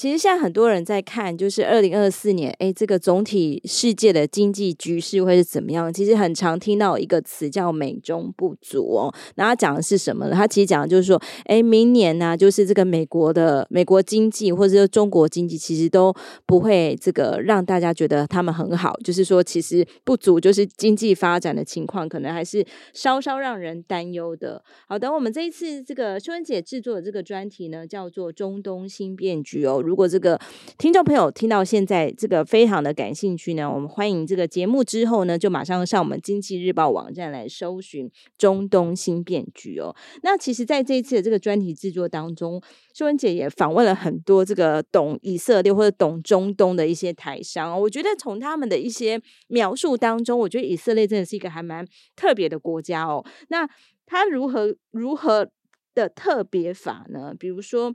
[0.00, 5.92] 其实现在很多人在看，就是二零二四年，哎，这个总体世界的经济局势会是怎么样？
[5.92, 9.14] 其实很常听到一个词叫“美中不足”哦。
[9.34, 10.34] 那他讲的是什么呢？
[10.34, 16.14] 他其实讲的就是说，哎，明年呢、就是这个美国的美国经济或者说中国经济，其实都
[16.46, 18.96] 不会这个让大家觉得他们很好。
[19.04, 24.64] 就是说，其实不足，就是经济发展的情况，可能还是稍稍让人担忧的。
[24.88, 29.89] 好的，我们这一次这个秀恩姐制作的这个专题呢，叫做“中东新变局”哦。
[29.90, 30.38] 如果这个
[30.78, 39.92] 听众朋友听到现在这个非常的感兴趣呢，我们欢迎这个节目之后呢，就马上上我们经济日报网站来搜寻中东新变局哦。
[40.22, 42.62] 那其实，在这一次的这个专题制作当中，
[42.94, 47.80] 秀雯姐也访问了很多这个懂以色列或者懂中东的一些台商。
[47.80, 53.26] 我觉得从他们的一些描述当中，我觉得以色列真的是一个还蛮特别的国家哦。
[53.48, 53.68] 那
[54.06, 55.50] 它如何如何
[55.96, 57.34] 的特别法呢？
[57.36, 57.92] 比如说。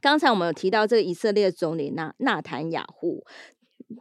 [0.00, 3.24] 刚才我们有提到这个以色列总理纳纳坦雅胡。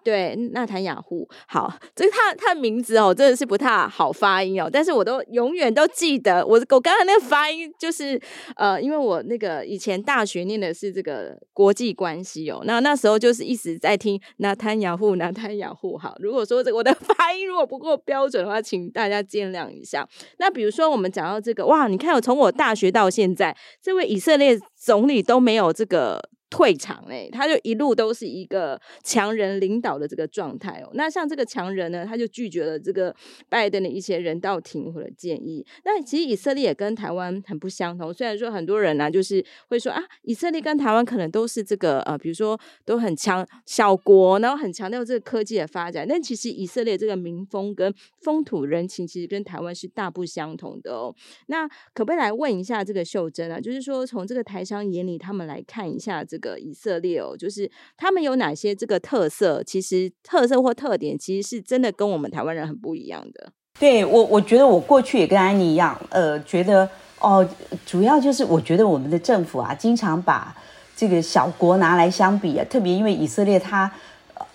[0.03, 8.19] 对，纳坦雅胡，好，这个他他的名字哦，真的是不太好发音哦，但是我都永远都记得，我我刚才那个发音就是
[8.55, 20.07] 呃，因为我那个以前大学念的是这个国际关系哦，那那时候就是一直在听纳坦雅胡，纳坦雅胡，好，如果说这我的 发音如果不够标准的话，请大家见谅一下。
[20.37, 26.29] 那比如说我们讲到这个，哇，你看我从我大学到现在，这位以色列总理都没有这个。
[26.49, 30.89] 退场哎，他就一路都是一个强人领导的这个状态哦。
[30.93, 33.15] 那像这个强人呢，他就拒绝了这个
[33.47, 35.63] 拜登的一些人道停火的建议。
[35.85, 38.11] 那其实以色列也跟台湾很不相同。
[38.11, 46.07] 虽然说很多人呢、啊，就是会说啊，以色列跟台湾可能都是这个呃，比如说都很强小国，然后很强调这个科技的发展。
[46.09, 51.13] 但其实以色列这个民风跟风土人情，其实跟台湾是大不相同的哦。
[51.45, 53.59] 那可不可以来问一下这个秀珍啊？
[53.59, 56.38] 就是说从这个台商眼里，他们来看一下这。
[56.39, 59.61] 个以色列哦，就是他们有哪些这个特色？
[59.63, 63.51] 其实特色或特点，其实是真的跟我们台湾人很不一样的。
[63.79, 67.47] 对我，我觉得我过去也跟安妮一样，呃，觉得哦，
[67.85, 70.53] 主要就是我觉得我们的政府啊，经常把
[70.95, 73.89] 这个小国拿来相比啊，特别因为以色列它，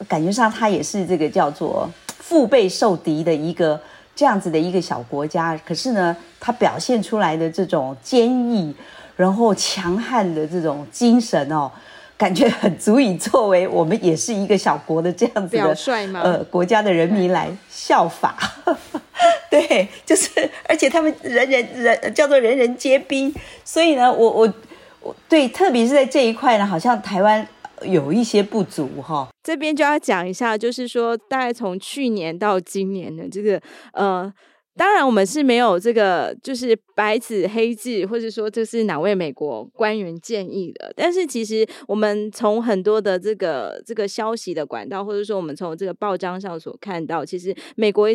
[0.07, 3.81] 感觉上它也是这个叫做腹背受敌的一个
[4.15, 8.75] 这样子的一个小国家，可是呢，它表现出来的这种坚毅。
[9.17, 11.71] 然后强悍的这种精神哦，
[12.17, 15.77] 感觉很足以作为我们也是一个小国的这样子的？
[16.21, 18.37] 呃，国家的人民来效法。
[19.51, 20.29] 对，就是
[20.69, 23.33] 而且他们人人人叫做人人皆兵，
[23.65, 24.53] 所以呢，我我
[25.01, 27.47] 我对，特别是在这一块呢，好像台湾
[27.83, 29.29] 有一些不足哈、哦。
[29.45, 33.61] 这边就要讲一下，就是说大概从去年到今年的这个
[33.93, 34.33] 呃。
[34.77, 40.93] 当然，我们是没有这个，就是白纸黑字，或者说这是哪位美国官员建议的。
[40.97, 48.09] 但是，其实我们从很多的这个这个消息的管道，或者说我们从这个报章上所看到，其实美国。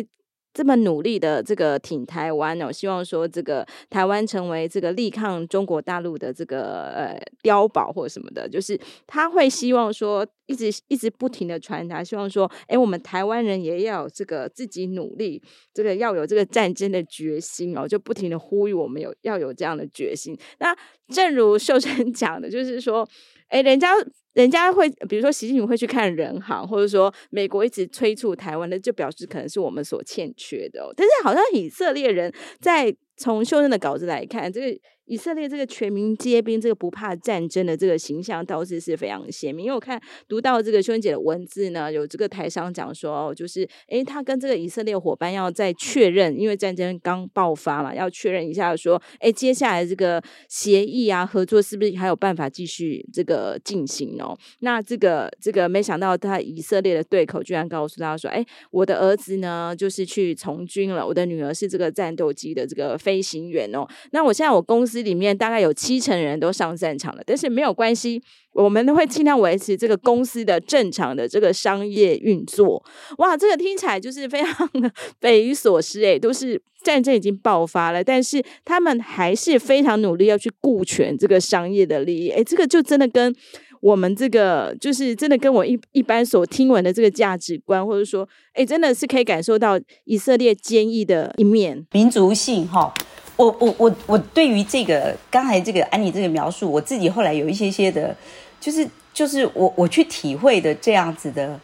[0.52, 15.40] 这么努力的这个挺台湾哦，希望说这个台湾成为这个力抗中国大陆的这个呃碉堡或什么的，就是他会希望说一直一直不停的传达，希望说，哎，我们台湾人也要这个自己努力，
[15.72, 20.36] 这个要有这个战争的决心哦，就不停的呼吁我们有要有这样的决心。
[20.58, 20.76] 那
[21.08, 23.08] 正如秀珍讲的，就是说。
[23.50, 23.90] 哎，人家
[24.32, 30.92] 人家会，比如说习近平会去看人行，或者说美国一直催促台湾的，就表示可能是我们所欠缺的哦。
[30.96, 34.80] 但是好像以色列人在从修正的稿子来看，这个。
[35.10, 39.64] 以色列这个全民皆兵、这个不怕战争的这个形象倒是是非常鲜明。
[39.64, 54.38] 因为我看读到这个秀雯姐的文字呢，有这个台商讲说哦，就是诶，他跟这个以色列伙伴要再确认，因为战争刚爆发嘛，要确认一下说，诶，接下来这个协议啊合作是不是还有办法继续这个进行哦？
[54.60, 63.84] 那这个这个没想到他以色列的对口居然告诉他说，诶，我的儿子呢就是去从军了，我的女儿是这个战斗机的这个飞行员哦。
[64.12, 64.99] 那我现在我公司。
[65.02, 68.22] 里面大概有七成人都上战场了，但是没有关系，
[68.52, 72.82] 我们都会尽量维持这个公司的正常的这个商业运作。
[73.18, 74.90] 哇，这个听起来就是非常的
[75.20, 82.30] 匪夷所思诶，都是战争已经爆发了，但是他们还是非常努力要去顾全这个商业的利益。
[82.30, 83.34] 诶，这个就真的跟。
[83.82, 92.92] 我们这个就是真的跟我一一般所听闻的这个价值观，或者说，哎，真的是可以感受到以色列坚毅的一面，民族性哈。
[93.40, 98.14] 我我我我对于这个刚才这个安妮这个描述，我自己后来有一些些的，
[98.60, 101.58] 就是就是我我去体会的这样子的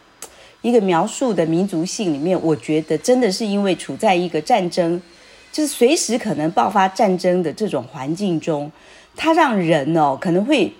[0.63, 4.99] 一个描述的民族性里面，我觉得真的是因为处在一个战争，
[5.51, 8.71] 就是随时可能爆发战争的这种环境中，
[9.15, 10.73] 它让人哦可能会。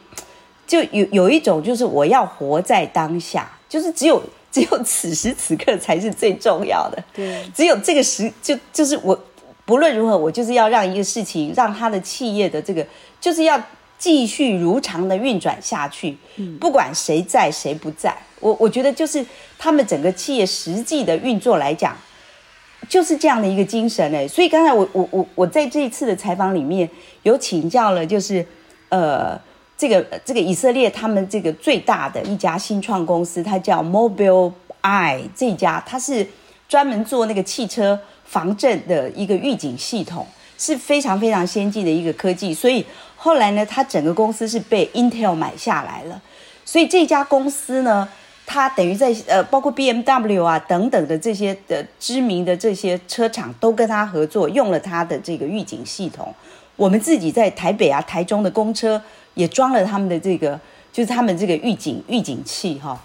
[0.65, 4.21] 就有有一种，就是我要活在当下，就是只有
[4.51, 7.01] 只有此时此刻才是最重要的。
[7.13, 9.17] 对，只有这个时，就就是我
[9.67, 12.83] 不论如何，我就是要让一个事情，让他的企业的这个，
[13.19, 13.61] 就是要
[13.99, 16.17] 继续如常的运转下去。
[16.37, 19.23] 嗯，不管谁在谁不在，我我觉得就是
[19.59, 21.93] 他们整个企业实际的运作来讲，
[22.87, 24.25] 就是这样的一个精神诶。
[24.25, 26.89] 所以刚才我我我我在这一次的采访里面
[27.23, 28.43] 有请教了，就是
[28.89, 29.39] 呃。
[29.79, 36.25] 这个这个以色列他们这个最大的一家新创公司，它叫 Mobileye，这家它是
[36.67, 42.53] 专门做那个汽车防震的一个预警系统，是非常非常先进的一个科技。
[42.53, 46.21] 所以后来呢，它整个公司是被 Intel 买下来了。
[46.63, 48.07] 所以这家公司呢，
[48.45, 56.33] 它等于在呃，包括 BMW 啊等等的这些的知名的这些车厂都跟它合作，用了它的这个预警系统。
[56.75, 59.01] 我们自己在台北啊、台中的公车。
[59.37, 60.59] 也装了他们的这个，
[60.91, 62.99] 就是他们这个预警预警器哈。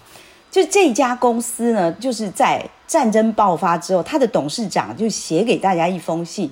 [0.53, 6.51] 就这家公司呢，就是在战争爆发之后，他的董事长就写给大家一封信，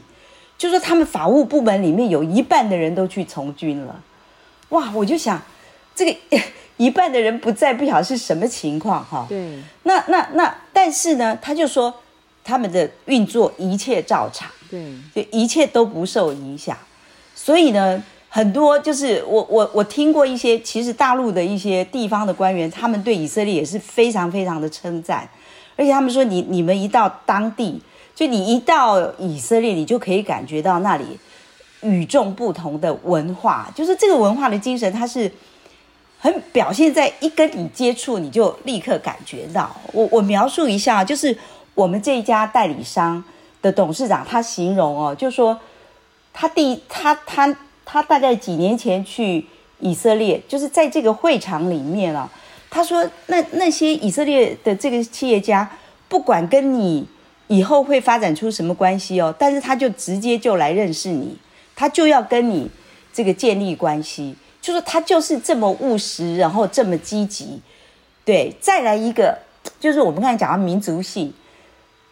[0.58, 4.02] 就说他们法务部门里面有一半的人都去从军了。
[4.70, 5.39] 哇，我就想，
[5.93, 6.18] 这个
[6.78, 9.28] 一半的人不在，不晓得是什么情况哈。
[9.30, 11.93] 对，那那那，但是呢，他就说
[12.43, 14.84] 他们的运作一切照常，对，
[15.14, 16.76] 就一切都不受影响，
[17.36, 18.04] 所以呢。
[18.34, 25.28] 很多就是我我我听过一些，其实大陆的一些地方的官员，他们对以色列也是非常非常的称赞，
[25.76, 27.82] 而且他们说你你们一到当地，
[28.16, 31.20] 就你一到以色列，你就可以感觉到那里
[31.82, 35.30] 与众不同的文化，就是这个文化的精神，它是
[36.18, 39.76] 很表现在一跟你接触，你就立刻感觉到。
[39.92, 41.38] 我我描述一下，就是
[41.76, 43.22] 我们这一家代理商
[43.62, 45.60] 的董事长，他形容哦，就说
[46.32, 47.54] 他第一他他。
[47.92, 49.46] 他大概几年前去
[49.82, 52.32] 以色列，就是在这个会场里面啊。
[52.70, 55.70] 他说那：“那些以色列的这个企业家，
[56.08, 57.06] 不管跟你
[57.48, 61.38] 以后会发展出什么关系哦，但是他就直接就来认识你，
[61.76, 62.70] 他就要跟你
[63.12, 67.60] 这个建立关系，就是他就是这么务实，然后这么积极。
[68.24, 69.38] 对，再来一个，
[69.82, 71.34] 就是我们刚才讲到民族性。”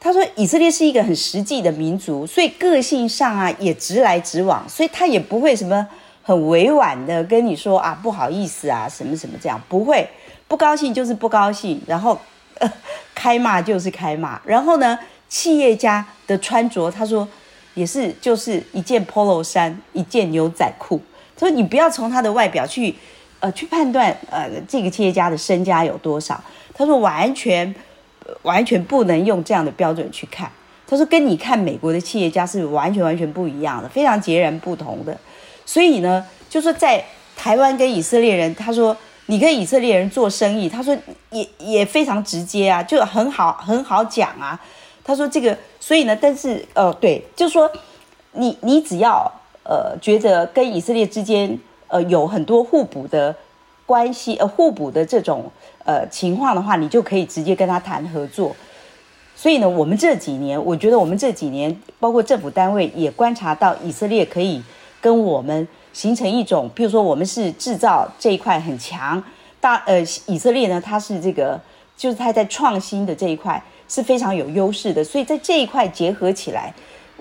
[0.02, 5.86] 他说：“以色列是一个很实际的民族，所以个性上啊也直来直往，所以他也不会什么
[6.24, 10.08] 很委婉的跟你说啊不好意思啊什么什么这样，不会，
[10.48, 12.18] 不高兴就是不高兴，然后
[12.60, 12.74] 呃
[13.14, 14.98] 开骂就是开骂，然后呢，
[15.28, 17.28] 企业家的穿着，他说
[17.74, 21.02] 也是就是一件 polo 衫，一件牛仔裤，
[21.36, 22.96] 所以你不要从他的外表去
[23.42, 26.42] 呃去判断呃这个企业家的身家有多少，
[26.74, 27.76] 他说完全。”
[28.42, 30.52] 完全不能用这样的标准去看。
[30.88, 35.16] 他说，跟你看美国的企业家是完全完全不一样的，非常截然不同的。
[35.66, 37.06] 所以呢，就说在
[37.38, 40.98] 台湾跟以色列人，他说你跟以色列人做生意，他说
[41.30, 44.60] 也也非常直接啊，就很好很好讲啊。
[45.04, 47.72] 他说这个，所以呢，但是呃，对，就说
[48.32, 49.32] 你你只要
[49.64, 53.36] 呃觉得跟以色列之间呃有很多互补的
[53.90, 55.52] 关系，呃互补的这种。
[55.86, 58.56] 呃，情况的话，你就可以直接跟他谈合作。
[59.36, 64.62] 所以呢，我们这几年，我觉得我们这几年，包括政府单位也观察到，以色列可以
[65.02, 69.24] 跟我们形成一种，比如说我们是制造这一块很强，
[69.60, 71.60] 大呃，以色列呢，它是这个，
[71.98, 76.72] 就是它在创新的这一块是非常有优势的，所以在这一块结合起来，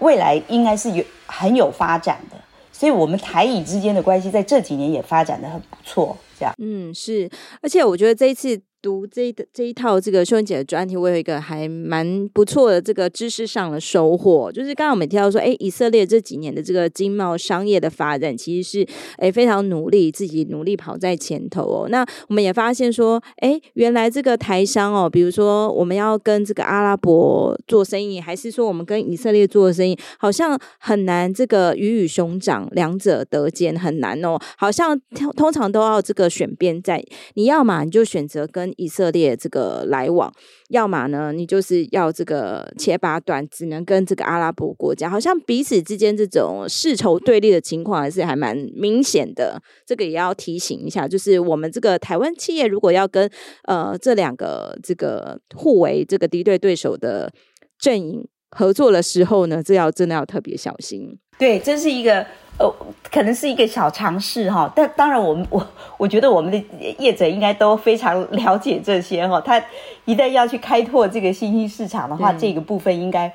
[0.00, 2.36] 未来应该是有很有发展的。
[2.70, 6.14] 所以，我们台以之间的关系在这几年也发展得很不错。
[6.58, 7.28] 嗯，是，
[7.62, 21.88] 而且我觉得这一次读这一这一套这个秀雯姐的专题，我有一个还蛮不错的这个知识上的收获，就是刚刚我们提到说，哎，以色列这几年的这个经贸商业的发展，其实是哎非常努力，自己努力跑在前头哦。
[21.88, 34.38] 那我们也发现说，哎，原来这个台商哦，比如说我们要跟这个阿拉伯做生意，还是说我们跟以色列做生意，好像很难这个鱼与熊掌两者得兼，很难哦。
[34.56, 34.98] 好像
[35.36, 37.02] 通常都要这个选边站，
[37.34, 40.32] 你要嘛你就选择跟以色列这个来往，
[40.68, 49.60] 要么呢，你就是要这个切八段，只能跟这个阿拉伯国家，好像彼此之间这种世仇对立的情况还是还蛮明显的。
[49.86, 53.30] 这个也要提醒一下，就是我们这个台湾企业如果要跟
[53.64, 57.32] 呃这两个这个互为这个敌对对手的
[57.78, 61.18] 阵营合作的时候呢，这要真的要特别小心。
[61.38, 62.26] 对，这是一个。
[62.60, 62.68] 呃，
[63.08, 65.64] 可能是一个小尝试哈，但当然我们我
[65.96, 66.60] 我觉得我们的
[66.98, 69.40] 业者应该都非常了解这些哈。
[69.40, 69.62] 他
[70.06, 73.32] 一旦要去开拓这个新兴市场的话，这个部分应该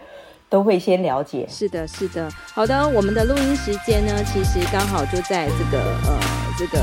[0.50, 1.48] 都会先了解。
[1.50, 2.30] 是的，是的。
[2.54, 6.20] 好的，我们的录音时间呢，其实刚好就在这个呃
[6.60, 6.80] 这个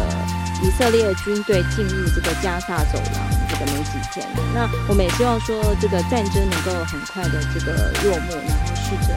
[0.65, 4.27] 以色列军队进入这个加沙走廊这个没几天。
[4.55, 9.13] 那我们也希望说，这个战争能够很快的这个落幕，然后逝者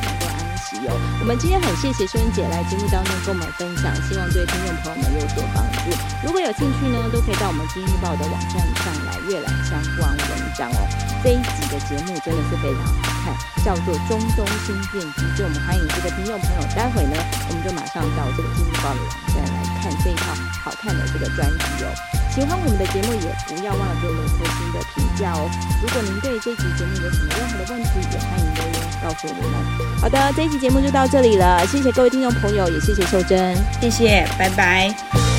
[0.91, 5.91] 我们今天很谢谢秀雯姐来节目当中跟我们分享，希望对听众朋友们有所帮助。
[6.23, 10.79] 如果有兴趣呢，都可以到我们今日报的网站上来阅览相关文章哦。
[11.23, 13.31] 这一集的节目真的是非常好看，
[13.63, 17.15] 叫做《中东新变局》，就我们欢迎这个听众朋友，待会呢，
[17.47, 21.89] 我们就马上到这个今日报的网站来看这一套好看的这个专辑哦。
[22.34, 25.47] 喜欢我们的节目，也不要忘了给我们一颗星的评价哦。
[25.81, 28.45] 如果您对这集节目有什么任何的问题，也欢迎
[29.04, 29.51] 告诉你们。
[29.99, 35.32] 好的，这一期节目就到这里了，谢谢各位听众朋友，也谢谢秀珍，谢谢，拜拜。